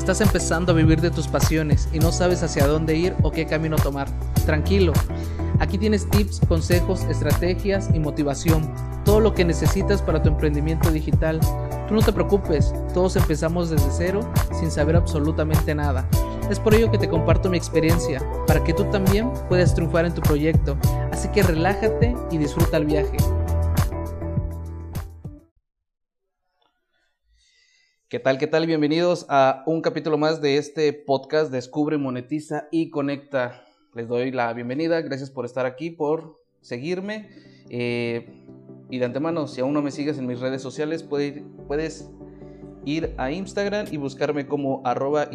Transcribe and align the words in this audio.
Estás 0.00 0.22
empezando 0.22 0.72
a 0.72 0.74
vivir 0.74 1.02
de 1.02 1.10
tus 1.10 1.28
pasiones 1.28 1.86
y 1.92 1.98
no 1.98 2.10
sabes 2.10 2.42
hacia 2.42 2.66
dónde 2.66 2.96
ir 2.96 3.14
o 3.22 3.30
qué 3.30 3.44
camino 3.44 3.76
tomar. 3.76 4.08
Tranquilo, 4.46 4.94
aquí 5.58 5.76
tienes 5.76 6.08
tips, 6.08 6.40
consejos, 6.48 7.02
estrategias 7.02 7.90
y 7.92 8.00
motivación. 8.00 8.72
Todo 9.04 9.20
lo 9.20 9.34
que 9.34 9.44
necesitas 9.44 10.00
para 10.00 10.22
tu 10.22 10.30
emprendimiento 10.30 10.90
digital. 10.90 11.38
Tú 11.86 11.94
no 11.94 12.00
te 12.00 12.14
preocupes, 12.14 12.72
todos 12.94 13.14
empezamos 13.16 13.68
desde 13.68 13.90
cero 13.90 14.20
sin 14.58 14.70
saber 14.70 14.96
absolutamente 14.96 15.74
nada. 15.74 16.08
Es 16.48 16.58
por 16.58 16.74
ello 16.74 16.90
que 16.90 16.98
te 16.98 17.10
comparto 17.10 17.50
mi 17.50 17.58
experiencia, 17.58 18.22
para 18.46 18.64
que 18.64 18.72
tú 18.72 18.84
también 18.84 19.30
puedas 19.50 19.74
triunfar 19.74 20.06
en 20.06 20.14
tu 20.14 20.22
proyecto. 20.22 20.78
Así 21.12 21.28
que 21.28 21.42
relájate 21.42 22.16
y 22.30 22.38
disfruta 22.38 22.78
el 22.78 22.86
viaje. 22.86 23.18
¿Qué 28.10 28.18
tal? 28.18 28.38
¿Qué 28.38 28.48
tal? 28.48 28.66
Bienvenidos 28.66 29.24
a 29.28 29.62
un 29.66 29.82
capítulo 29.82 30.18
más 30.18 30.42
de 30.42 30.56
este 30.56 30.92
podcast 30.92 31.52
Descubre, 31.52 31.96
Monetiza 31.96 32.66
y 32.72 32.90
Conecta. 32.90 33.62
Les 33.94 34.08
doy 34.08 34.32
la 34.32 34.52
bienvenida, 34.52 35.00
gracias 35.00 35.30
por 35.30 35.44
estar 35.44 35.64
aquí, 35.64 35.90
por 35.90 36.42
seguirme. 36.60 37.28
Eh, 37.68 38.26
y 38.90 38.98
de 38.98 39.04
antemano, 39.04 39.46
si 39.46 39.60
aún 39.60 39.74
no 39.74 39.80
me 39.80 39.92
sigues 39.92 40.18
en 40.18 40.26
mis 40.26 40.40
redes 40.40 40.60
sociales, 40.60 41.04
puedes 41.04 42.10
ir 42.84 43.14
a 43.16 43.30
Instagram 43.30 43.86
y 43.92 43.96
buscarme 43.96 44.48
como 44.48 44.82
arroba. 44.84 45.28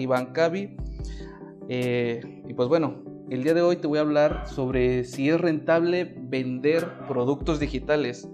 Eh, 1.70 2.44
y 2.46 2.54
pues 2.56 2.68
bueno, 2.68 3.06
el 3.30 3.44
día 3.44 3.54
de 3.54 3.62
hoy 3.62 3.78
te 3.78 3.88
voy 3.88 4.00
a 4.00 4.02
hablar 4.02 4.50
sobre 4.50 5.06
si 5.06 5.30
es 5.30 5.40
rentable 5.40 6.14
vender 6.14 6.92
productos 7.08 7.62
digitales. 7.62 8.28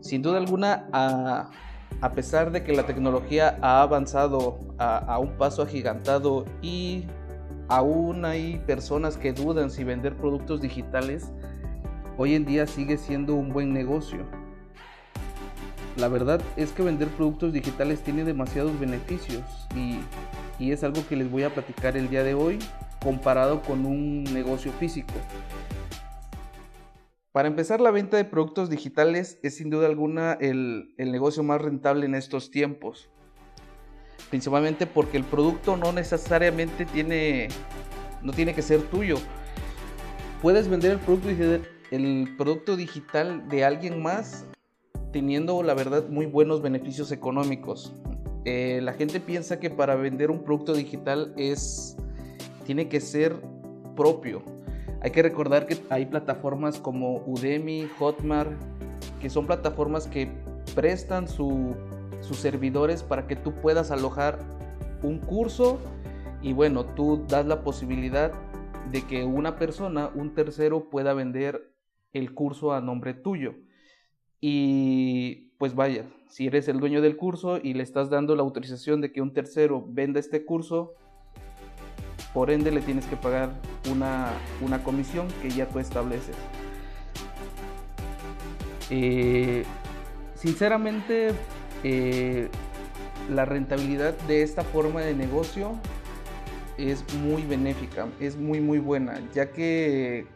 Sin 0.00 0.22
duda 0.22 0.38
alguna, 0.38 0.88
a 0.92 1.50
a 2.04 2.12
pesar 2.12 2.52
de 2.52 2.62
que 2.62 2.74
la 2.74 2.84
tecnología 2.84 3.58
ha 3.62 3.80
avanzado 3.80 4.58
a, 4.76 5.18
un 5.18 5.38
paso 5.38 5.62
agigantado 5.62 6.44
y 6.60 7.04
aún 7.68 8.26
hay 8.26 8.58
personas 8.66 9.16
que 9.16 9.32
dudan 9.32 9.70
si 9.70 9.84
vender 9.84 10.14
productos 10.14 10.60
digitales, 10.60 11.32
hoy 12.18 12.34
en 12.34 12.44
día 12.44 12.66
sigue 12.66 12.98
siendo 12.98 13.34
un 13.34 13.54
buen 13.54 13.72
negocio. 13.72 14.18
La 15.96 16.08
verdad 16.08 16.42
es 16.58 16.72
que 16.72 16.82
vender 16.82 17.08
productos 17.08 17.54
digitales 17.54 18.02
tiene 18.02 18.24
demasiados 18.24 18.78
beneficios 18.78 19.40
y, 19.74 20.00
es 20.70 20.84
algo 20.84 21.06
que 21.08 21.16
les 21.16 21.30
voy 21.30 21.44
a 21.44 21.54
platicar 21.54 21.96
el 21.96 22.10
día 22.10 22.22
de 22.22 22.34
hoy 22.34 22.58
comparado 23.02 23.62
con 23.62 23.86
un 23.86 24.24
negocio 24.24 24.72
físico. 24.72 25.14
Para 27.34 27.48
empezar, 27.48 27.80
la 27.80 27.90
venta 27.90 28.16
de 28.16 28.24
productos 28.24 28.70
digitales 28.70 29.40
es 29.42 29.56
sin 29.56 29.68
duda 29.68 29.88
alguna 29.88 30.34
el, 30.34 30.94
negocio 30.96 31.42
más 31.42 31.60
rentable 31.60 32.06
en 32.06 32.14
estos 32.14 32.52
tiempos. 32.52 33.10
Principalmente 34.30 34.86
porque 34.86 35.16
el 35.16 35.24
producto 35.24 35.76
no 35.76 35.92
necesariamente 35.92 36.86
tiene, 36.86 37.48
no 38.22 38.32
tiene 38.32 38.54
que 38.54 38.62
ser 38.62 38.82
tuyo. 38.82 39.16
Puedes 40.42 40.68
vender 40.68 40.92
el 41.90 42.28
producto, 42.36 42.76
digital 42.76 43.48
de 43.48 43.64
alguien 43.64 44.00
más 44.00 44.46
teniendo, 45.10 45.60
la 45.64 45.74
verdad, 45.74 46.08
muy 46.08 46.26
buenos 46.26 46.62
beneficios 46.62 47.10
económicos. 47.10 47.92
Eh, 48.44 48.78
la 48.80 48.92
gente 48.92 49.18
piensa 49.18 49.58
que 49.58 49.70
para 49.70 49.96
vender 49.96 50.30
un 50.30 50.44
producto 50.44 50.72
digital 50.72 51.34
es, 51.36 51.96
tiene 52.64 52.88
que 52.88 53.00
ser 53.00 53.34
propio 53.96 54.53
hay 55.04 55.10
que 55.10 55.22
recordar 55.22 55.66
que 55.66 55.76
hay 55.90 56.06
plataformas 56.06 56.78
como 56.78 57.18
Udemy, 57.26 57.86
Hotmart, 57.98 58.50
que 59.20 59.28
son 59.28 59.46
plataformas 59.46 60.06
que 60.06 60.30
prestan 60.74 61.28
sus 61.28 61.76
servidores 62.32 63.02
para 63.02 63.26
que 63.26 63.36
tú 63.36 63.52
puedas 63.52 63.90
alojar 63.90 64.38
un 65.02 65.18
curso 65.18 65.78
y 66.40 66.54
bueno, 66.54 66.86
tú 66.86 67.22
das 67.28 67.44
la 67.44 67.62
posibilidad 67.62 68.32
de 68.90 69.02
que 69.02 69.24
una 69.24 69.56
persona, 69.58 70.10
un 70.14 70.32
tercero, 70.32 70.88
pueda 70.88 71.12
vender 71.12 71.70
el 72.14 72.32
curso 72.32 72.72
a 72.72 72.80
nombre 72.80 73.12
tuyo. 73.12 73.56
Y 74.40 75.52
pues 75.58 75.74
vaya, 75.74 76.06
si 76.30 76.46
eres 76.46 76.66
el 76.68 76.80
dueño 76.80 77.02
del 77.02 77.18
curso 77.18 77.58
y 77.62 77.74
le 77.74 77.82
estás 77.82 78.08
dando 78.08 78.36
la 78.36 78.42
autorización 78.42 79.02
de 79.02 79.12
que 79.12 79.20
un 79.20 79.34
tercero 79.34 79.84
venda 79.86 80.18
este 80.18 80.46
curso, 80.46 80.94
por 82.34 82.50
ende 82.50 82.72
le 82.72 82.80
tienes 82.80 83.06
que 83.06 83.16
pagar 83.16 83.50
una, 83.90 84.32
comisión 84.82 85.28
que 85.40 85.48
ya 85.50 85.66
tú 85.66 85.78
estableces. 85.78 86.36
Eh, 88.90 89.64
sinceramente, 90.34 91.30
eh, 91.84 92.48
la 93.30 93.44
rentabilidad 93.44 94.14
de 94.26 94.42
esta 94.42 94.62
forma 94.62 95.00
de 95.00 95.14
negocio 95.14 95.78
es 96.76 97.04
muy 97.14 97.42
benéfica, 97.42 98.08
es 98.18 98.36
muy 98.36 98.60
muy 98.60 98.80
buena, 98.80 99.22
ya 99.32 99.52
que 99.52 100.26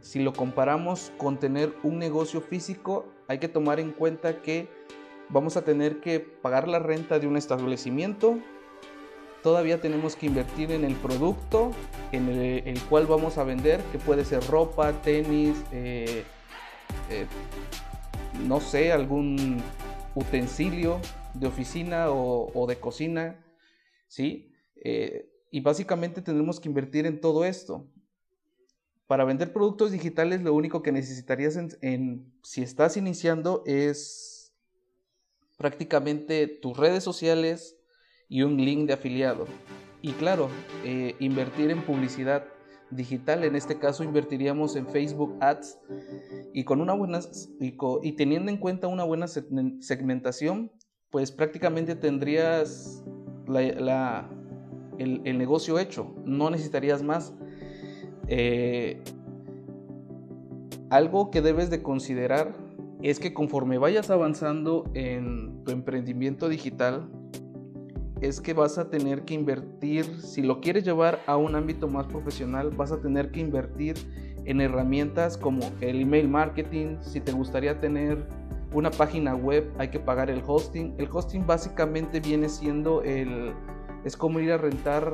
si 0.00 0.20
lo 0.20 0.32
comparamos 0.32 1.12
con 1.16 1.38
tener 1.38 1.72
un 1.84 1.98
negocio 1.98 2.40
físico, 2.40 3.06
hay 3.28 3.38
que 3.38 3.48
tomar 3.48 3.78
en 3.78 3.92
cuenta 3.92 4.42
que 4.42 4.68
vamos 5.28 5.56
a 5.56 5.62
tener 5.62 6.00
que 6.00 6.20
pagar 6.20 6.66
la 6.68 6.80
renta 6.80 7.18
de 7.18 7.26
un 7.26 7.36
establecimiento, 7.36 8.38
todavía 9.46 9.80
tenemos 9.80 10.16
que 10.16 10.26
invertir 10.26 10.72
en 10.72 10.82
el 10.82 10.96
producto 10.96 11.70
en 12.10 12.28
el, 12.28 12.80
cual 12.90 13.06
vamos 13.06 13.38
a 13.38 13.44
vender, 13.44 13.80
que 13.92 13.98
puede 13.98 14.24
ser 14.24 14.44
ropa, 14.48 14.92
tenis, 15.02 15.56
eh, 15.70 16.24
eh, 17.12 17.26
no 18.48 18.58
sé, 18.58 18.90
algún 18.90 19.62
utensilio 20.16 21.00
de 21.32 21.46
oficina 21.46 22.10
o, 22.10 22.66
de 22.66 22.80
cocina, 22.80 23.46
¿sí? 24.08 24.52
Eh, 24.82 25.30
y 25.52 25.60
básicamente 25.60 26.22
tenemos 26.22 26.58
que 26.58 26.68
invertir 26.68 27.06
en 27.06 27.20
todo 27.20 27.44
esto. 27.44 27.86
Para 29.06 29.24
vender 29.24 29.52
productos 29.52 29.92
digitales 29.92 30.42
lo 30.42 30.54
único 30.54 30.82
que 30.82 30.90
necesitarías 30.90 31.56
en 31.82 32.32
si 32.42 32.62
estás 32.62 32.96
iniciando 32.96 33.62
es 33.64 34.52
prácticamente 35.56 36.48
tus 36.48 36.76
redes 36.76 37.04
sociales, 37.04 37.75
y 38.28 38.42
un 38.42 38.56
link 38.56 38.86
de 38.86 38.94
afiliado. 38.94 39.46
Y 40.02 40.12
claro, 40.12 40.48
eh, 40.84 41.14
invertir 41.18 41.70
en 41.70 41.82
publicidad 41.82 42.44
digital, 42.90 43.44
en 43.44 43.56
este 43.56 43.78
caso 43.78 44.04
invertiríamos 44.04 44.76
en 44.76 44.86
Facebook 44.86 45.34
Ads 45.40 45.78
y 46.52 46.64
con 46.64 46.80
una 46.80 46.92
buena 46.92 47.20
y, 47.60 48.12
teniendo 48.12 48.50
en 48.50 48.58
cuenta 48.58 48.86
una 48.86 49.04
buena 49.04 49.26
segmentación, 49.26 50.70
pues 51.10 51.32
prácticamente 51.32 51.96
tendrías 51.96 53.04
la, 53.46 54.30
el, 54.98 55.38
negocio 55.38 55.78
hecho, 55.78 56.14
no 56.24 56.50
necesitarías 56.50 57.02
más. 57.02 57.34
Eh, 58.28 59.02
algo 60.90 61.30
que 61.30 61.42
debes 61.42 61.70
de 61.70 61.82
considerar 61.82 62.54
es 63.02 63.18
que 63.18 63.34
conforme 63.34 63.78
vayas 63.78 64.10
avanzando 64.10 64.90
en 64.94 65.64
tu 65.64 65.72
emprendimiento 65.72 66.48
digital, 66.48 67.08
es 68.20 68.40
que 68.40 68.54
vas 68.54 68.78
a 68.78 68.90
tener 68.90 69.22
que 69.22 69.34
invertir, 69.34 70.04
si 70.20 70.42
lo 70.42 70.60
quieres 70.60 70.84
llevar 70.84 71.20
a 71.26 71.36
un 71.36 71.54
ámbito 71.54 71.88
más 71.88 72.06
profesional, 72.06 72.70
vas 72.70 72.92
a 72.92 73.00
tener 73.00 73.30
que 73.30 73.40
invertir 73.40 73.96
en 74.44 74.60
herramientas 74.60 75.36
como 75.36 75.70
el 75.80 76.00
email 76.00 76.28
marketing, 76.28 76.96
si 77.02 77.20
te 77.20 77.32
gustaría 77.32 77.80
tener 77.80 78.26
una 78.72 78.90
página 78.90 79.34
web, 79.34 79.72
hay 79.78 79.88
que 79.88 80.00
pagar 80.00 80.30
el 80.30 80.42
hosting. 80.46 80.94
El 80.98 81.08
hosting 81.10 81.46
básicamente 81.46 82.20
viene 82.20 82.48
siendo 82.48 83.02
el 83.02 83.54
es 84.04 84.16
como 84.16 84.38
ir 84.38 84.52
a 84.52 84.58
rentar 84.58 85.12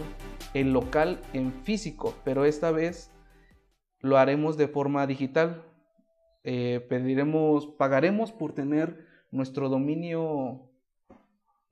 el 0.52 0.72
local 0.74 1.20
en 1.32 1.52
físico, 1.62 2.14
pero 2.24 2.44
esta 2.44 2.70
vez 2.72 3.10
lo 4.00 4.18
haremos 4.18 4.58
de 4.58 4.68
forma 4.68 5.06
digital. 5.06 5.64
Eh, 6.44 6.84
pediremos, 6.90 7.68
pagaremos 7.78 8.32
por 8.32 8.52
tener 8.52 9.06
nuestro 9.30 9.70
dominio 9.70 10.71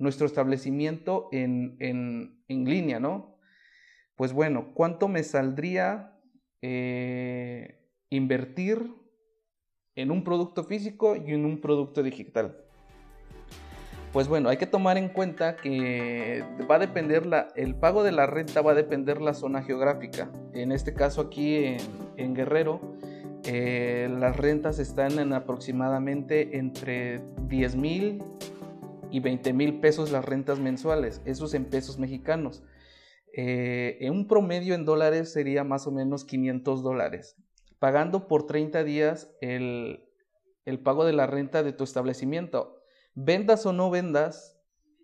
nuestro 0.00 0.26
establecimiento 0.26 1.28
en, 1.30 2.42
línea, 2.48 2.98
¿no? 2.98 3.38
Pues 4.16 4.32
bueno, 4.32 4.72
¿cuánto 4.74 5.06
me 5.08 5.22
saldría 5.22 6.18
eh, 6.62 7.86
invertir 8.08 8.92
en 9.94 10.10
un 10.10 10.24
producto 10.24 10.64
físico 10.64 11.16
y 11.16 11.32
en 11.32 11.44
un 11.44 11.60
producto 11.60 12.02
digital? 12.02 12.64
Pues 14.12 14.26
bueno, 14.26 14.48
hay 14.48 14.56
que 14.56 14.66
tomar 14.66 14.98
en 14.98 15.08
cuenta 15.08 15.54
que 15.56 16.42
va 16.68 16.76
a 16.76 16.78
depender 16.80 17.26
la, 17.26 17.48
el 17.54 17.76
pago 17.76 18.02
de 18.02 18.10
la 18.10 18.26
renta 18.26 18.60
va 18.60 18.72
a 18.72 18.74
depender 18.74 19.20
la 19.20 19.34
zona 19.34 19.62
geográfica. 19.62 20.30
En 20.52 20.72
este 20.72 20.94
caso 20.94 21.20
aquí 21.20 21.76
en, 22.16 22.34
Guerrero, 22.34 22.80
eh, 23.44 24.08
las 24.18 24.36
rentas 24.36 24.80
están 24.80 25.18
en 25.20 25.32
aproximadamente 25.32 26.58
entre 26.58 27.20
10 27.46 27.76
mil 27.76 28.24
y 29.10 29.20
20 29.20 29.52
mil 29.52 29.80
pesos 29.80 30.10
las 30.10 30.24
rentas 30.24 30.58
mensuales, 30.58 31.20
esos 31.24 31.54
en 31.54 31.66
pesos 31.66 31.98
mexicanos. 31.98 32.62
Eh, 33.32 33.98
en 34.00 34.12
un 34.12 34.26
promedio 34.26 34.74
en 34.74 34.84
dólares 34.84 35.32
sería 35.32 35.64
más 35.64 35.86
o 35.86 35.92
menos 35.92 36.24
500 36.24 36.82
dólares. 36.82 37.36
Pagando 37.78 38.28
por 38.28 38.46
30 38.46 38.84
días 38.84 39.30
el, 39.40 40.06
pago 40.82 41.04
de 41.04 41.12
la 41.12 41.26
renta 41.26 41.62
de 41.62 41.72
tu 41.72 41.84
establecimiento. 41.84 42.82
Vendas 43.14 43.66
o 43.66 43.72
no 43.72 43.90
vendas, 43.90 44.60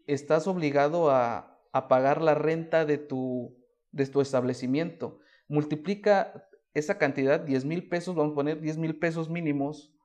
estás 0.07 0.47
obligado 0.47 1.11
a, 1.11 1.61
a 1.73 1.89
pagar 1.89 2.23
la 2.23 2.35
renta 2.35 2.85
de 2.85 2.99
tu, 2.99 3.57
de 3.93 4.07
tu 4.07 4.21
establecimiento. 4.21 5.21
Multiplica 5.49 6.49
esa 6.75 6.99
cantidad, 6.99 7.41
10 7.41 7.65
mil 7.65 7.89
pesos, 7.89 8.15
vamos 8.15 8.33
a 8.33 8.37
poner 8.37 8.61
10 8.61 8.79
mil 8.79 8.99
pesos 8.99 9.31
mínimos 9.31 9.96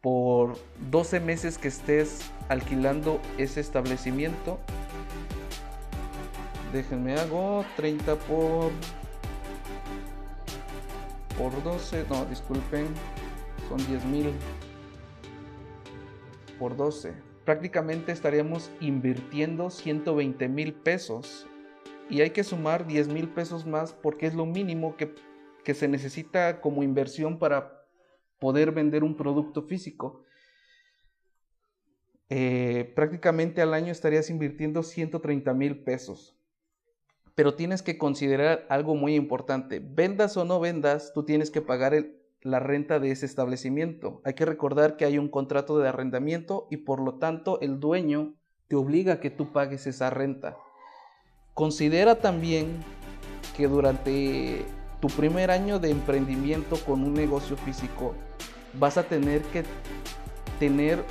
por 0.00 0.56
12 0.90 1.20
meses 1.20 1.58
que 1.58 1.68
estés 1.68 2.30
alquilando 2.48 3.20
ese 3.38 3.60
establecimiento. 3.60 4.58
Déjenme 6.72 7.14
hago 7.14 7.64
30 7.76 8.16
por 8.16 8.70
por 11.36 11.62
12, 11.62 12.04
no, 12.10 12.26
disculpen, 12.26 12.86
son 13.68 13.78
10 13.86 14.04
mil 14.04 14.30
por 16.58 16.76
12. 16.76 17.14
Prácticamente 17.46 18.12
estaríamos 18.12 18.70
invirtiendo 18.80 19.70
120 19.70 20.48
mil 20.48 20.74
pesos 20.74 21.46
y 22.10 22.20
hay 22.20 22.30
que 22.30 22.44
sumar 22.44 22.86
10 22.86 23.08
mil 23.08 23.28
pesos 23.28 23.64
más 23.64 23.94
porque 23.94 24.26
es 24.26 24.34
lo 24.34 24.44
mínimo 24.44 24.96
que, 24.96 25.14
que 25.64 25.72
se 25.72 25.88
necesita 25.88 26.60
como 26.60 26.82
inversión 26.82 27.38
para 27.38 27.79
poder 28.40 28.72
vender 28.72 29.04
un 29.04 29.16
producto 29.16 29.62
físico. 29.62 30.24
Eh, 32.28 32.92
prácticamente 32.96 33.60
al 33.60 33.74
año 33.74 33.92
estarías 33.92 34.30
invirtiendo 34.30 34.82
130 34.82 35.54
mil 35.54 35.84
pesos. 35.84 36.36
Pero 37.34 37.54
tienes 37.54 37.82
que 37.82 37.98
considerar 37.98 38.66
algo 38.68 38.94
muy 38.94 39.14
importante. 39.14 39.80
Vendas 39.80 40.36
o 40.36 40.44
no 40.44 40.58
vendas, 40.58 41.12
tú 41.14 41.24
tienes 41.24 41.50
que 41.50 41.62
pagar 41.62 41.94
la 42.42 42.58
renta 42.58 42.98
de 42.98 43.10
ese 43.10 43.26
establecimiento. 43.26 44.20
Hay 44.24 44.34
que 44.34 44.46
recordar 44.46 44.96
que 44.96 45.04
hay 45.04 45.18
un 45.18 45.28
contrato 45.28 45.78
de 45.78 45.88
arrendamiento 45.88 46.66
y 46.70 46.78
por 46.78 47.00
lo 47.00 47.14
tanto 47.14 47.60
el 47.60 47.80
dueño 47.80 48.34
te 48.68 48.76
obliga 48.76 49.14
a 49.14 49.20
que 49.20 49.30
tú 49.30 49.52
pagues 49.52 49.86
esa 49.86 50.10
renta. 50.10 50.56
Considera 51.54 52.20
también 52.20 52.82
que 53.56 53.68
durante 53.68 54.64
tu 55.00 55.08
primer 55.08 55.50
año 55.50 55.78
de 55.78 55.90
emprendimiento 55.90 56.76
con 56.84 57.02
un 57.02 57.14
negocio 57.14 57.56
físico, 57.56 58.14
vas 58.74 58.98
a 58.98 59.02
tener 59.02 59.42
que 59.42 59.64
tener 60.58 61.04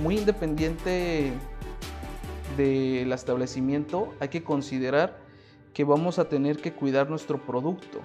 muy 0.00 0.18
independiente 0.18 1.32
del 2.56 3.12
establecimiento, 3.12 4.14
hay 4.20 4.28
que 4.28 4.44
considerar 4.44 5.18
que 5.72 5.84
vamos 5.84 6.18
a 6.18 6.28
tener 6.28 6.58
que 6.58 6.72
cuidar 6.74 7.08
nuestro 7.08 7.44
producto, 7.46 8.00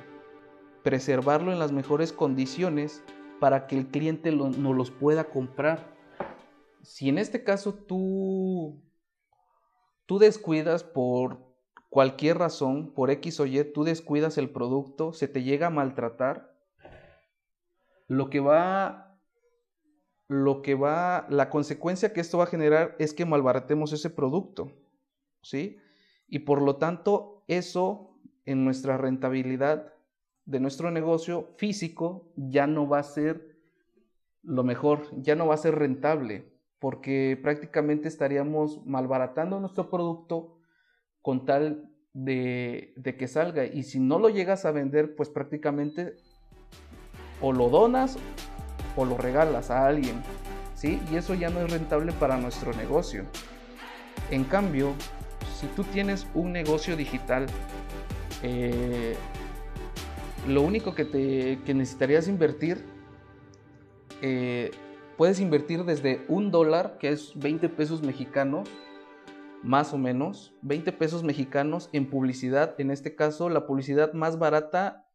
preservarlo 0.84 1.52
en 1.52 1.60
las 1.60 1.72
mejores 1.72 2.14
condiciones 2.14 3.04
para 3.40 3.68
que 3.68 3.78
el 3.78 3.88
cliente 3.88 4.32
no 4.32 4.74
los 4.74 4.92
pueda 4.92 5.26
comprar. 5.26 5.94
Si 6.84 7.10
en 7.10 7.18
este 7.18 7.44
caso 7.44 7.74
tú, 7.74 8.82
tú 10.06 10.20
descuidas 10.20 10.84
por 10.84 11.55
cualquier 11.96 12.38
razón, 12.40 12.92
por 12.94 13.10
X 13.10 13.40
o 13.40 13.46
Y, 13.46 13.64
tú 13.72 13.86
descuidas 13.86 14.38
el 14.38 14.50
producto, 14.50 15.14
se 15.14 15.30
te 15.30 15.44
llega 15.44 15.68
a 15.68 15.70
maltratar, 15.70 16.54
lo 18.10 18.30
que 18.30 18.42
va, 18.42 19.18
lo 20.28 20.62
que 20.62 20.76
va, 20.76 21.26
la 21.30 21.50
consecuencia 21.50 22.12
que 22.12 22.20
esto 22.20 22.38
va 22.38 22.44
a 22.44 22.48
generar 22.48 22.98
es 23.00 23.14
que 23.14 23.24
malbaratemos 23.24 23.94
ese 23.94 24.10
producto, 24.10 24.74
¿sí? 25.42 25.78
Y 26.28 26.40
por 26.40 26.62
lo 26.62 26.76
tanto, 26.76 27.46
eso 27.48 28.20
en 28.44 28.66
nuestra 28.66 28.98
rentabilidad 28.98 29.94
de 30.44 30.60
nuestro 30.60 30.92
negocio 30.92 31.54
físico 31.56 32.30
ya 32.36 32.68
no 32.68 32.90
va 32.90 33.00
a 33.00 33.04
ser 33.04 33.58
lo 34.44 34.66
mejor, 34.66 35.08
ya 35.22 35.36
no 35.36 35.48
va 35.48 35.54
a 35.54 35.60
ser 35.60 35.76
rentable, 35.76 36.52
porque 36.78 37.40
prácticamente 37.42 38.10
estaríamos 38.10 38.86
malbaratando 38.86 39.62
nuestro 39.62 39.90
producto 39.90 40.55
con 41.26 41.44
tal 41.44 41.90
de, 42.14 42.94
que 43.18 43.28
salga. 43.28 43.66
Y 43.66 43.82
si 43.82 44.00
no 44.00 44.20
lo 44.20 44.30
llegas 44.30 44.64
a 44.64 44.72
vender, 44.72 45.16
pues 45.16 45.28
prácticamente 45.30 46.14
o 47.42 47.52
lo 47.52 47.70
donas 47.70 48.20
o 48.96 49.06
lo 49.06 49.18
regalas 49.18 49.72
a 49.72 49.88
alguien, 49.88 50.22
¿sí? 50.76 51.02
Y 51.12 51.16
eso 51.16 51.34
ya 51.34 51.50
no 51.50 51.62
es 51.62 51.72
rentable 51.72 52.12
para 52.12 52.38
nuestro 52.38 52.74
negocio. 52.74 53.24
En 54.30 54.44
cambio, 54.44 54.94
si 55.60 55.66
tú 55.76 55.84
tienes 55.84 56.28
un 56.36 56.52
negocio 56.52 56.96
digital, 56.96 57.48
eh, 58.44 59.16
lo 60.48 60.62
único 60.62 60.94
que, 60.94 61.06
te, 61.06 61.74
necesitarías 61.74 62.28
invertir, 62.28 62.86
eh, 64.22 64.70
puedes 65.18 65.40
invertir 65.40 65.86
desde 65.86 66.24
un 66.28 66.52
dólar, 66.52 67.00
que 67.00 67.10
es 67.10 67.32
20 67.36 67.68
pesos 67.70 68.04
mexicanos, 68.04 68.70
más 69.66 69.94
o 69.94 69.98
menos, 69.98 70.54
20 70.62 70.92
pesos 70.92 71.24
mexicanos 71.24 71.90
en 71.92 72.10
publicidad. 72.10 72.76
En 72.78 72.92
este 72.92 73.16
caso, 73.16 73.50
la 73.50 73.66
publicidad 73.66 74.14
más 74.14 74.38
barata 74.38 75.08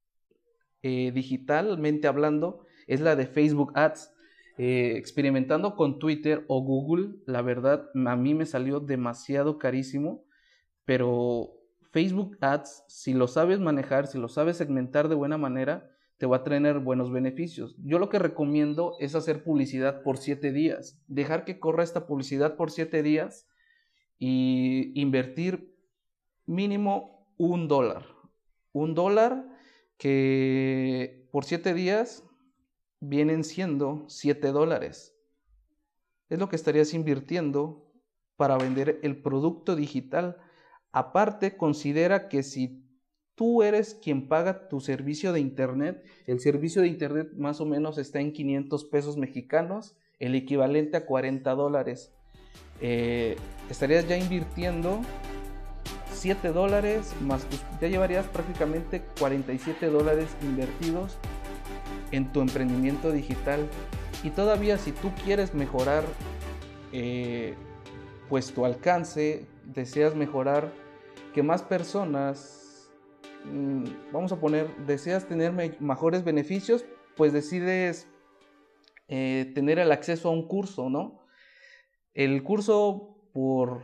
eh, 0.83 1.13
digitalmente 1.15 2.09
hablando 2.09 2.65
es 2.89 3.01
la 3.01 3.15
de 3.15 3.27
Facebook 3.27 3.73
Ads. 3.77 4.13
Eh, 4.59 4.97
experimentando 4.97 5.77
con 5.77 5.99
Twitter 5.99 6.45
o 6.49 6.63
Google, 6.63 7.15
la 7.25 7.41
verdad 7.41 7.89
a 7.95 8.17
mí 8.17 8.35
me 8.35 8.45
salió 8.45 8.81
demasiado 8.81 9.57
carísimo, 9.57 10.25
pero 10.85 11.53
Facebook 11.93 12.37
Ads, 12.41 12.85
si 12.89 13.15
lo 13.15 13.27
sabes 13.29 13.61
manejar, 13.61 14.07
si 14.07 14.19
lo 14.19 14.29
sabes 14.29 14.59
segmentar 14.59 15.09
de 15.09 15.15
buena 15.15 15.39
manera, 15.39 15.89
te 16.19 16.27
va 16.27 16.39
a 16.39 16.45
tener 16.45 16.81
buenos 16.81 17.11
beneficios. 17.11 17.77
Yo 17.83 17.99
lo 17.99 18.11
que 18.11 18.19
recomiendo 18.19 18.97
es 18.99 19.15
hacer 19.15 19.45
publicidad 19.45 20.03
por 20.03 20.19
7 20.19 20.53
días, 20.53 21.01
dejar 21.07 21.45
que 21.45 21.59
corra 21.59 21.85
esta 21.85 22.07
publicidad 22.07 22.57
por 22.57 22.71
7 22.71 23.03
días 23.03 23.47
y 24.21 24.93
invertir 25.01 25.75
mínimo 26.47 27.35
un 27.39 27.67
dólar. 27.67 28.07
Un 28.73 28.95
dólar 28.95 29.49
que 29.97 31.27
por 31.33 31.45
7 31.45 31.75
días 31.75 32.23
vienen 33.01 33.43
siendo 33.43 34.05
7 34.09 34.53
dólares. 34.53 35.17
Es 36.29 36.39
lo 36.39 36.49
que 36.49 36.57
estarías 36.57 36.95
invirtiendo 36.95 37.91
para 38.37 38.57
vender 38.57 39.01
el 39.03 39.21
producto 39.21 39.75
digital. 39.75 40.37
Aparte, 40.93 41.57
considera 41.57 42.29
que 42.29 42.43
si 42.43 42.87
tú 43.35 43.63
eres 43.63 43.95
quien 43.95 44.29
paga 44.29 44.69
tu 44.69 44.81
servicio 44.81 45.33
de 45.33 45.41
Internet, 45.41 46.05
el 46.27 46.41
servicio 46.41 46.83
de 46.83 46.89
Internet 46.89 47.33
más 47.37 47.61
o 47.61 47.67
menos 47.67 47.97
está 47.97 48.21
en 48.21 48.33
500 48.33 48.85
pesos 48.85 49.17
mexicanos, 49.17 49.97
el 50.19 50.35
equivalente 50.35 50.99
a 50.99 51.07
40 51.07 51.55
dólares. 51.55 52.15
Eh, 52.81 53.37
estarías 53.69 54.09
ya 54.09 54.17
invirtiendo 54.17 55.01
7 56.13 56.53
dólares 56.53 57.15
más 57.21 57.47
ya 57.81 57.89
llevarías 57.89 58.27
prácticamente 58.27 59.03
47 59.19 59.87
dólares 59.87 60.29
invertidos 60.43 61.17
en 62.11 62.33
tu 62.33 62.41
emprendimiento 62.41 63.13
digital. 63.13 63.67
Y 64.23 64.31
todavía 64.31 64.77
si 64.77 64.93
tú 64.93 65.11
quieres 65.25 65.55
mejorar 65.55 66.05
eh, 66.93 67.55
pues 68.29 68.53
tu 68.53 68.65
alcance 68.65 69.47
deseas 69.65 70.15
mejorar 70.15 70.73
que 71.35 71.43
más 71.43 71.63
personas 71.63 72.91
mm, 73.45 73.85
vamos 74.13 74.33
a 74.33 74.41
poner 74.41 74.75
deseas 74.87 75.27
tener 75.27 75.53
mejores 75.81 76.25
beneficios 76.25 76.85
pues 77.17 77.33
decides 77.33 78.09
eh, 79.09 79.51
tener 79.55 79.79
el 79.79 79.93
acceso 79.93 80.29
a 80.29 80.33
un 80.33 80.47
curso 80.47 80.91
no 80.91 81.20
el 82.15 82.43
curso 82.43 83.29
por 83.33 83.83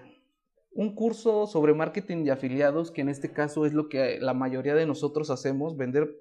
un 0.72 0.94
curso 0.94 1.46
sobre 1.46 1.72
marketing 1.72 2.24
de 2.24 2.32
afiliados, 2.32 2.90
que 2.90 3.00
en 3.00 3.08
este 3.08 3.32
caso 3.32 3.64
es 3.64 3.72
lo 3.72 3.88
que 3.88 4.18
la 4.20 4.34
mayoría 4.34 4.74
de 4.74 4.86
nosotros 4.86 5.30
hacemos, 5.30 5.76
vender 5.76 6.14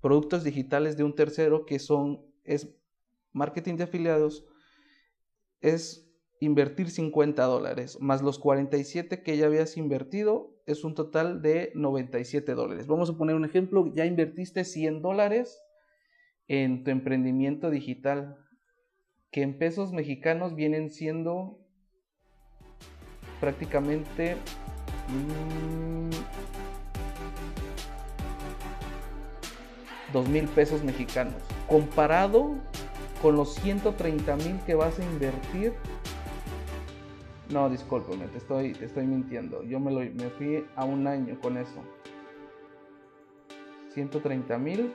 productos 0.00 0.42
digitales 0.42 0.96
de 0.96 1.04
un 1.04 1.14
tercero, 1.14 1.64
que 1.64 1.78
son, 1.78 2.20
es 2.44 2.74
marketing 3.32 3.76
de 3.76 3.84
afiliados, 3.84 4.44
es 5.60 6.10
invertir 6.40 6.90
50 6.90 7.44
dólares, 7.44 7.98
más 8.00 8.22
los 8.22 8.38
47 8.38 9.22
que 9.22 9.36
ya 9.36 9.46
habías 9.46 9.76
invertido, 9.76 10.56
es 10.66 10.84
un 10.84 10.94
total 10.94 11.42
de 11.42 11.70
97 11.74 12.54
dólares. 12.54 12.86
Vamos 12.86 13.10
a 13.10 13.16
poner 13.16 13.36
un 13.36 13.44
ejemplo, 13.44 13.92
ya 13.94 14.06
invertiste 14.06 14.64
100 14.64 15.02
dólares 15.02 15.60
en 16.48 16.82
tu 16.82 16.90
emprendimiento 16.90 17.70
digital, 17.70 18.38
que 19.30 19.42
en 19.42 19.56
pesos 19.56 19.92
mexicanos 19.92 20.54
vienen 20.54 20.90
siendo 20.90 21.58
prácticamente 23.40 24.36
mmm, 25.08 26.10
dos 30.12 30.28
mil 30.28 30.46
pesos 30.48 30.82
mexicanos. 30.82 31.34
Comparado 31.68 32.56
con 33.22 33.36
los 33.36 33.54
130 33.54 34.36
mil 34.36 34.58
que 34.66 34.74
vas 34.74 34.98
a 34.98 35.04
invertir. 35.04 35.74
No, 37.50 37.68
discúlpame, 37.68 38.26
te 38.28 38.38
estoy, 38.38 38.72
te 38.72 38.84
estoy 38.86 39.06
mintiendo. 39.06 39.62
Yo 39.64 39.80
me, 39.80 39.90
lo, 39.90 40.00
me 40.00 40.30
fui 40.30 40.64
a 40.76 40.84
un 40.84 41.06
año 41.06 41.38
con 41.40 41.56
eso. 41.56 41.82
130 43.94 44.58
mil. 44.58 44.92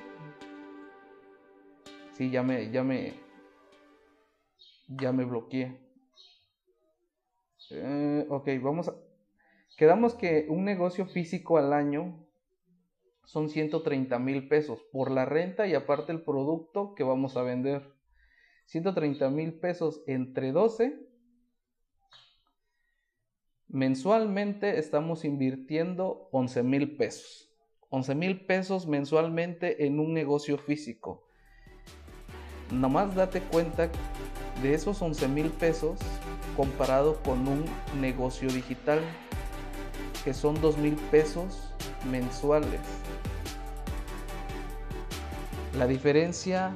Sí, 2.13 2.29
ya 2.29 2.43
me, 2.43 2.71
ya 2.71 2.81
me, 2.81 3.24
ya 4.87 5.11
me 5.11 5.25
bloqueé. 5.25 5.79
Eh, 7.71 8.25
ok, 8.29 8.49
vamos 8.61 8.89
a... 8.89 8.95
Quedamos 9.77 10.15
que 10.15 10.45
un 10.49 10.63
negocio 10.63 11.05
físico 11.05 11.57
al 11.57 11.73
año 11.73 12.25
son 13.25 13.49
130 13.49 14.19
mil 14.19 14.47
pesos 14.47 14.79
por 14.91 15.11
la 15.11 15.25
renta 15.25 15.67
y 15.67 15.73
aparte 15.73 16.11
el 16.11 16.21
producto 16.21 16.93
que 16.95 17.03
vamos 17.03 17.35
a 17.35 17.41
vender. 17.41 17.93
130 18.65 19.29
mil 19.29 19.53
pesos 19.59 20.01
entre 20.07 20.51
12. 20.51 20.99
Mensualmente 23.67 24.79
estamos 24.79 25.25
invirtiendo 25.25 26.29
11 26.31 26.63
mil 26.63 26.95
pesos. 26.95 27.51
11 27.89 28.15
mil 28.15 28.45
pesos 28.45 28.87
mensualmente 28.87 29.85
en 29.85 29.99
un 29.99 30.13
negocio 30.13 30.57
físico. 30.57 31.27
Nomás 32.71 33.15
date 33.15 33.41
cuenta 33.41 33.91
de 34.61 34.73
esos 34.73 35.01
11 35.01 35.27
mil 35.27 35.49
pesos 35.49 35.99
comparado 36.55 37.21
con 37.23 37.47
un 37.47 37.65
negocio 37.99 38.49
digital 38.49 38.99
que 40.23 40.33
son 40.33 40.59
2 40.59 40.77
mil 40.77 40.95
pesos 41.11 41.73
mensuales. 42.09 42.79
La 45.77 45.87
diferencia 45.87 46.71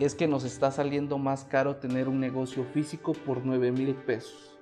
es 0.00 0.14
que 0.14 0.26
nos 0.26 0.44
está 0.44 0.70
saliendo 0.70 1.18
más 1.18 1.44
caro 1.44 1.76
tener 1.76 2.08
un 2.08 2.20
negocio 2.20 2.64
físico 2.64 3.12
por 3.12 3.44
9 3.44 3.70
mil 3.70 3.94
pesos. 3.94 4.58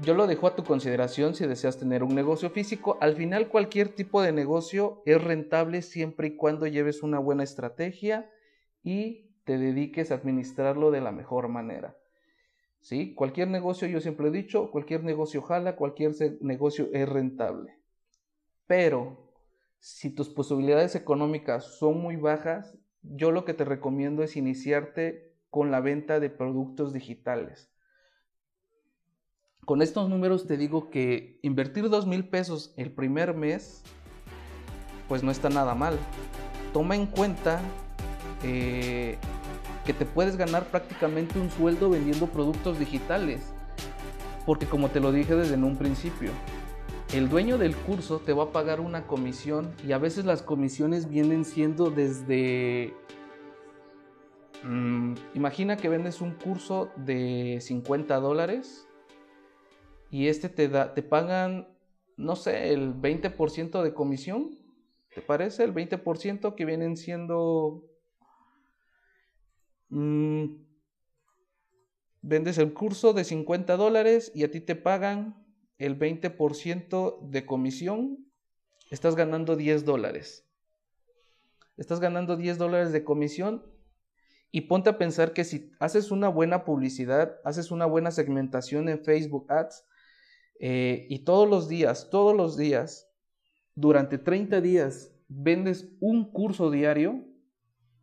Yo 0.00 0.14
lo 0.14 0.28
dejo 0.28 0.46
a 0.46 0.54
tu 0.54 0.62
consideración 0.62 1.34
si 1.34 1.44
deseas 1.44 1.76
tener 1.76 2.04
un 2.04 2.14
negocio 2.14 2.50
físico. 2.50 2.98
Al 3.00 3.16
final 3.16 3.48
cualquier 3.48 3.88
tipo 3.88 4.22
de 4.22 4.30
negocio 4.30 5.02
es 5.04 5.20
rentable 5.22 5.82
siempre 5.82 6.28
y 6.28 6.36
cuando 6.36 6.68
lleves 6.68 7.02
una 7.02 7.18
buena 7.18 7.42
estrategia 7.42 8.30
y 8.84 9.27
te 9.48 9.56
dediques 9.56 10.10
a 10.10 10.16
administrarlo 10.16 10.90
de 10.90 11.00
la 11.00 11.10
mejor 11.10 11.48
manera. 11.48 11.96
¿Sí? 12.80 13.14
Cualquier 13.14 13.48
negocio, 13.48 13.88
yo 13.88 13.98
siempre 13.98 14.28
he 14.28 14.30
dicho, 14.30 14.70
cualquier 14.70 15.04
negocio 15.04 15.40
jala, 15.40 15.74
cualquier 15.74 16.12
negocio 16.42 16.90
es 16.92 17.08
rentable. 17.08 17.78
Pero 18.66 19.32
si 19.78 20.10
tus 20.10 20.28
posibilidades 20.28 20.94
económicas 20.96 21.64
son 21.78 21.98
muy 21.98 22.16
bajas, 22.16 22.76
yo 23.00 23.30
lo 23.32 23.46
que 23.46 23.54
te 23.54 23.64
recomiendo 23.64 24.22
es 24.22 24.36
iniciarte 24.36 25.34
con 25.48 25.70
la 25.70 25.80
venta 25.80 26.20
de 26.20 26.28
productos 26.28 26.92
digitales. 26.92 27.72
Con 29.64 29.80
estos 29.80 30.10
números 30.10 30.46
te 30.46 30.58
digo 30.58 30.90
que 30.90 31.40
invertir 31.40 31.88
dos 31.88 32.06
mil 32.06 32.28
pesos 32.28 32.74
el 32.76 32.92
primer 32.92 33.32
mes, 33.32 33.82
pues 35.08 35.22
no 35.22 35.30
está 35.30 35.48
nada 35.48 35.74
mal. 35.74 35.98
Toma 36.74 36.96
en 36.96 37.06
cuenta 37.06 37.62
eh, 38.42 39.16
que 39.88 39.94
te 39.94 40.04
puedes 40.04 40.36
ganar 40.36 40.66
prácticamente 40.66 41.40
un 41.40 41.50
sueldo 41.50 41.88
vendiendo 41.88 42.26
productos 42.26 42.78
digitales. 42.78 43.54
Porque 44.44 44.66
como 44.66 44.90
te 44.90 45.00
lo 45.00 45.12
dije 45.12 45.34
desde 45.34 45.56
un 45.56 45.78
principio, 45.78 46.30
el 47.14 47.30
dueño 47.30 47.56
del 47.56 47.74
curso 47.74 48.18
te 48.18 48.34
va 48.34 48.44
a 48.44 48.52
pagar 48.52 48.80
una 48.80 49.06
comisión 49.06 49.72
y 49.86 49.92
a 49.92 49.98
veces 49.98 50.26
las 50.26 50.42
comisiones 50.42 51.08
vienen 51.08 51.46
siendo 51.46 51.88
desde... 51.88 52.92
Mm, 54.62 55.14
imagina 55.32 55.78
que 55.78 55.88
vendes 55.88 56.20
un 56.20 56.32
curso 56.32 56.90
de 56.96 57.56
50 57.62 58.14
dólares 58.16 58.86
y 60.10 60.26
este 60.26 60.50
te, 60.50 60.68
da, 60.68 60.92
te 60.92 61.02
pagan, 61.02 61.66
no 62.18 62.36
sé, 62.36 62.74
el 62.74 62.94
20% 62.94 63.82
de 63.82 63.94
comisión. 63.94 64.50
¿Te 65.14 65.22
parece? 65.22 65.64
El 65.64 65.72
20% 65.72 66.54
que 66.54 66.64
vienen 66.66 66.98
siendo... 66.98 67.88
Mm, 69.88 70.46
vendes 72.22 72.58
el 72.58 72.72
curso 72.72 73.12
de 73.12 73.24
50 73.24 73.76
dólares 73.76 74.30
y 74.34 74.44
a 74.44 74.50
ti 74.50 74.60
te 74.60 74.76
pagan 74.76 75.44
el 75.78 75.98
20% 75.98 77.20
de 77.30 77.46
comisión, 77.46 78.26
estás 78.90 79.14
ganando 79.14 79.56
10 79.56 79.84
dólares. 79.84 80.44
Estás 81.76 82.00
ganando 82.00 82.36
10 82.36 82.58
dólares 82.58 82.92
de 82.92 83.04
comisión 83.04 83.64
y 84.50 84.62
ponte 84.62 84.90
a 84.90 84.98
pensar 84.98 85.32
que 85.32 85.44
si 85.44 85.70
haces 85.78 86.10
una 86.10 86.28
buena 86.28 86.64
publicidad, 86.64 87.36
haces 87.44 87.70
una 87.70 87.86
buena 87.86 88.10
segmentación 88.10 88.88
en 88.88 89.04
Facebook 89.04 89.46
Ads 89.48 89.84
eh, 90.58 91.06
y 91.08 91.20
todos 91.20 91.48
los 91.48 91.68
días, 91.68 92.08
todos 92.10 92.36
los 92.36 92.56
días, 92.56 93.08
durante 93.74 94.18
30 94.18 94.60
días, 94.60 95.12
vendes 95.28 95.88
un 96.00 96.32
curso 96.32 96.70
diario, 96.70 97.24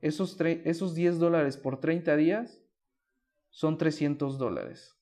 esos, 0.06 0.40
esos 0.40 0.94
10 0.94 1.18
dólares 1.18 1.58
por 1.58 1.80
30 1.80 2.16
días 2.16 2.62
son 3.50 3.80
300 3.80 4.38
dólares. 4.38 4.96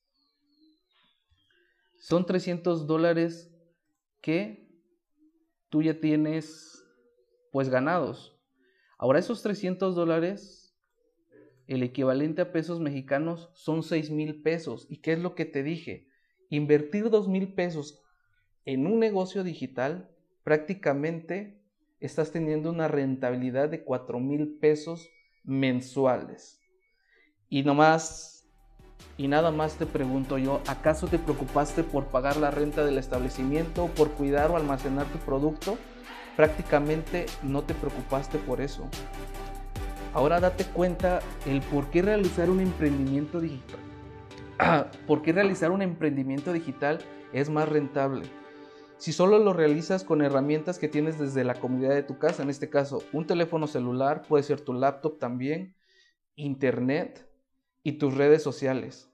Son 1.98 2.24
300 2.24 2.86
dólares 2.86 3.54
que 4.22 4.66
tú 5.68 5.82
ya 5.82 6.00
tienes 6.00 6.82
pues 7.52 7.68
ganados. 7.68 8.40
Ahora 8.96 9.18
esos 9.18 9.42
300 9.42 9.94
dólares, 9.94 10.74
el 11.66 11.82
equivalente 11.82 12.40
a 12.40 12.52
pesos 12.52 12.80
mexicanos 12.80 13.50
son 13.52 13.82
6 13.82 14.10
mil 14.10 14.40
pesos. 14.40 14.86
¿Y 14.88 15.02
qué 15.02 15.12
es 15.12 15.18
lo 15.18 15.34
que 15.34 15.44
te 15.44 15.62
dije? 15.62 16.08
Invertir 16.48 17.10
2 17.10 17.28
mil 17.28 17.52
pesos 17.52 18.02
en 18.64 18.86
un 18.86 19.00
negocio 19.00 19.44
digital, 19.44 20.10
prácticamente 20.44 21.62
estás 22.00 22.32
teniendo 22.32 22.70
una 22.70 22.88
rentabilidad 22.88 23.68
de 23.68 23.84
4 23.84 24.20
mil 24.20 24.58
pesos 24.60 25.08
mensuales. 25.44 26.60
Y 27.48 27.64
y 29.16 29.28
nada 29.28 29.50
más 29.52 29.76
te 29.76 29.86
pregunto 29.86 30.38
yo, 30.38 30.60
¿acaso 30.66 31.06
te 31.06 31.18
preocupaste 31.18 31.84
por 31.84 32.06
pagar 32.06 32.36
la 32.36 32.50
renta 32.50 32.84
del 32.84 32.98
establecimiento, 32.98 33.86
por 33.88 34.10
cuidar 34.10 34.50
o 34.50 34.56
almacenar 34.56 35.06
tu 35.06 35.18
producto? 35.18 35.78
Prácticamente 36.36 37.26
no 37.42 37.62
te 37.62 37.74
preocupaste 37.74 38.38
por 38.38 38.60
eso. 38.60 38.88
Ahora 40.12 40.40
date 40.40 40.64
cuenta 40.64 41.20
el 41.46 41.60
por 41.60 41.90
qué 41.90 42.02
realizar 42.02 42.50
un 42.50 42.60
emprendimiento 42.60 43.40
digital. 43.40 43.80
¿Por 45.06 45.22
qué 45.22 45.32
realizar 45.32 45.70
un 45.70 45.82
emprendimiento 45.82 46.52
digital 46.52 46.98
es 47.32 47.50
más 47.50 47.68
rentable? 47.68 48.22
Si 49.04 49.12
solo 49.12 49.38
lo 49.38 49.52
realizas 49.52 50.02
con 50.02 50.22
herramientas 50.22 50.78
que 50.78 50.88
tienes 50.88 51.18
desde 51.18 51.44
la 51.44 51.56
comunidad 51.60 51.94
de 51.94 52.04
tu 52.04 52.18
casa, 52.18 52.42
en 52.42 52.48
este 52.48 52.70
caso 52.70 53.02
un 53.12 53.26
teléfono 53.26 53.66
celular, 53.66 54.22
puede 54.26 54.44
ser 54.44 54.62
tu 54.62 54.72
laptop 54.72 55.18
también, 55.18 55.76
internet, 56.36 57.28
y 57.82 57.98
tus 57.98 58.14
redes 58.14 58.42
sociales. 58.42 59.12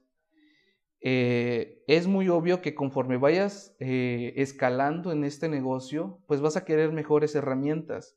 Eh, 1.01 1.83
es 1.87 2.07
muy 2.07 2.29
obvio 2.29 2.61
que 2.61 2.73
conforme 2.73 3.17
vayas 3.17 3.75
eh, 3.79 4.31
escalando 4.37 5.11
en 5.11 5.25
este 5.25 5.49
negocio, 5.49 6.21
pues 6.25 6.39
vas 6.39 6.55
a 6.55 6.63
querer 6.63 6.93
mejores 6.93 7.35
herramientas 7.35 8.15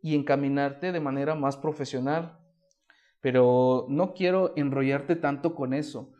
y 0.00 0.14
encaminarte 0.14 0.90
de 0.90 1.00
manera 1.00 1.34
más 1.34 1.58
profesional. 1.58 2.38
Pero 3.20 3.84
no 3.90 4.14
quiero 4.14 4.54
enrollarte 4.56 5.16
tanto 5.16 5.54
con 5.54 5.74
eso. 5.74 6.14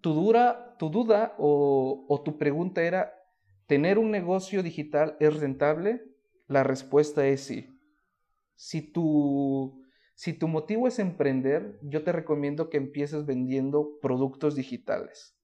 Tu, 0.00 0.12
duda 0.12 1.36
o 1.38 2.22
tu 2.24 2.36
pregunta 2.36 2.82
era, 2.82 3.13
¿tener 3.66 3.98
un 3.98 4.10
negocio 4.10 4.62
digital 4.62 5.16
es 5.20 5.34
rentable? 5.40 6.04
La 6.46 6.62
respuesta 6.62 7.26
es 7.26 7.42
sí. 7.42 7.68
Si 8.54 8.82
tu 8.82 9.84
si 10.16 10.32
tu 10.32 10.46
motivo 10.46 10.86
es 10.86 11.00
emprender, 11.00 11.78
yo 11.82 12.04
te 12.04 12.12
recomiendo 12.12 12.70
que 12.70 12.76
empieces 12.76 13.26
vendiendo 13.26 13.98
productos 14.00 14.54
digitales. 14.54 15.36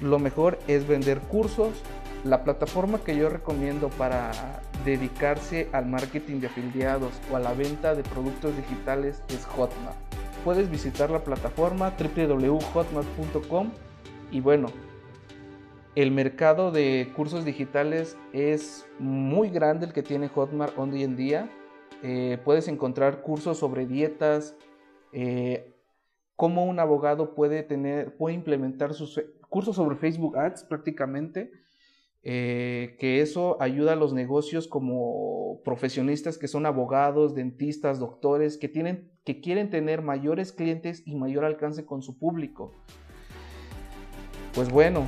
Lo 0.00 0.18
mejor 0.18 0.58
es 0.68 0.86
vender 0.86 1.20
cursos. 1.20 1.72
La 2.22 2.44
plataforma 2.44 3.02
que 3.02 3.16
yo 3.16 3.30
recomiendo 3.30 3.88
para 3.88 4.60
dedicarse 4.84 5.68
al 5.72 5.86
marketing 5.86 6.40
de 6.40 6.48
afiliados 6.48 7.12
o 7.30 7.36
a 7.36 7.40
la 7.40 7.54
venta 7.54 7.94
de 7.94 8.02
productos 8.02 8.54
digitales 8.56 9.22
es 9.28 9.46
Hotmart. 9.46 9.96
Puedes 10.44 10.70
visitar 10.70 11.10
la 11.10 11.24
plataforma 11.24 11.94
www.hotmart.com 11.98 13.70
y 14.30 14.40
bueno, 14.40 14.68
el 15.94 16.10
mercado 16.10 16.70
de 16.70 17.12
cursos 17.16 17.44
digitales 17.44 18.16
es 18.32 18.86
muy 18.98 19.50
grande 19.50 19.86
el 19.86 19.92
que 19.92 20.02
tiene 20.02 20.28
Hotmart 20.28 20.76
hoy 20.78 21.02
en 21.02 21.16
día 21.16 21.50
eh, 22.06 22.36
puedes 22.44 22.68
encontrar 22.68 23.22
cursos 23.22 23.56
sobre 23.56 23.86
dietas, 23.86 24.58
eh, 25.12 25.74
cómo 26.36 26.66
un 26.66 26.78
abogado 26.78 27.34
puede 27.34 27.62
tener, 27.62 28.14
puede 28.18 28.34
implementar 28.34 28.92
sus 28.92 29.22
cursos 29.48 29.76
sobre 29.76 29.96
Facebook 29.96 30.36
Ads 30.36 30.64
prácticamente, 30.64 31.50
eh, 32.22 32.96
que 32.98 33.22
eso 33.22 33.56
ayuda 33.58 33.94
a 33.94 33.96
los 33.96 34.12
negocios 34.12 34.68
como 34.68 35.62
profesionistas 35.64 36.36
que 36.36 36.46
son 36.46 36.66
abogados, 36.66 37.34
dentistas, 37.34 37.98
doctores, 37.98 38.58
que, 38.58 38.68
tienen, 38.68 39.10
que 39.24 39.40
quieren 39.40 39.70
tener 39.70 40.02
mayores 40.02 40.52
clientes 40.52 41.02
y 41.06 41.14
mayor 41.14 41.46
alcance 41.46 41.86
con 41.86 42.02
su 42.02 42.18
público. 42.18 42.74
Pues 44.54 44.70
bueno, 44.70 45.06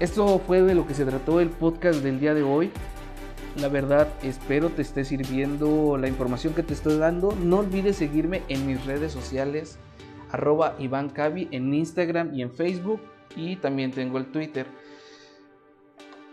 esto 0.00 0.40
fue 0.46 0.62
de 0.62 0.74
lo 0.74 0.86
que 0.86 0.94
se 0.94 1.04
trató 1.04 1.40
el 1.40 1.50
podcast 1.50 2.02
del 2.02 2.20
día 2.20 2.32
de 2.32 2.42
hoy. 2.42 2.70
La 3.60 3.68
verdad, 3.68 4.08
espero 4.22 4.70
te 4.70 4.82
esté 4.82 5.04
sirviendo 5.04 5.98
la 5.98 6.08
información 6.08 6.54
que 6.54 6.62
te 6.62 6.74
estoy 6.74 6.98
dando. 6.98 7.32
No 7.32 7.58
olvides 7.58 7.96
seguirme 7.96 8.42
en 8.48 8.66
mis 8.66 8.84
redes 8.84 9.12
sociales. 9.12 9.78
arroba 10.30 10.74
Iván 10.78 11.12
en 11.50 11.72
Instagram 11.72 12.34
y 12.34 12.42
en 12.42 12.50
Facebook 12.50 13.00
y 13.36 13.56
también 13.56 13.92
tengo 13.92 14.18
el 14.18 14.26
Twitter. 14.26 14.66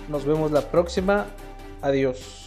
nos 0.09 0.25
vemos 0.25 0.51
la 0.51 0.61
próxima. 0.61 1.25
Adiós. 1.81 2.42